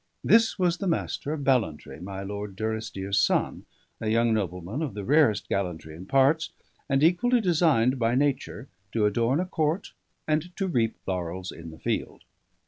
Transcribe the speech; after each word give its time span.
This 0.23 0.57
was 0.57 0.77
the 0.77 0.87
Master 0.87 1.31
of 1.31 1.43
Ballantrae, 1.43 1.99
my 1.99 2.23
Lord 2.23 2.55
Durrisdeer's 2.55 3.19
son, 3.21 3.67
a 3.99 4.07
young 4.07 4.33
nobleman 4.33 4.81
of 4.81 4.95
the 4.95 5.03
rarest 5.05 5.47
gallantry 5.47 5.95
and 5.95 6.09
parts, 6.09 6.53
and 6.89 7.03
equally 7.03 7.39
designed 7.39 7.99
by 7.99 8.15
nature 8.15 8.67
to 8.93 9.05
adorn 9.05 9.39
a 9.39 9.45
Court 9.45 9.93
and 10.27 10.55
to 10.57 10.65
reap 10.67 10.95
laurels 11.05 11.51
in 11.51 11.69
the 11.69 11.77
field. 11.77 12.23